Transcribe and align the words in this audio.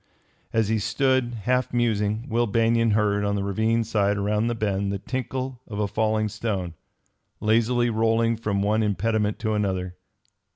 As 0.51 0.69
he 0.69 0.79
stood, 0.79 1.35
half 1.43 1.71
musing, 1.71 2.25
Will 2.27 2.47
Banion 2.47 2.89
heard, 2.97 3.23
on 3.23 3.35
the 3.35 3.43
ravine 3.43 3.83
side 3.83 4.17
around 4.17 4.47
the 4.47 4.55
bend, 4.55 4.91
the 4.91 4.97
tinkle 4.97 5.61
of 5.67 5.77
a 5.77 5.87
falling 5.87 6.27
stone, 6.27 6.73
lazily 7.39 7.91
rolling 7.91 8.35
from 8.35 8.63
one 8.63 8.81
impediment 8.81 9.37
to 9.37 9.53
another. 9.53 9.95